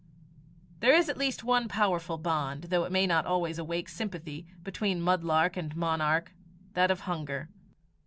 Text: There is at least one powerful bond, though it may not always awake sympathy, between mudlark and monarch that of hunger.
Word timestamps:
There 0.79 0.95
is 0.95 1.09
at 1.09 1.17
least 1.19 1.43
one 1.43 1.67
powerful 1.67 2.17
bond, 2.17 2.63
though 2.71 2.85
it 2.85 2.91
may 2.91 3.05
not 3.05 3.27
always 3.27 3.59
awake 3.59 3.87
sympathy, 3.87 4.47
between 4.63 4.99
mudlark 4.99 5.55
and 5.55 5.75
monarch 5.75 6.31
that 6.73 6.89
of 6.89 7.01
hunger. 7.01 7.49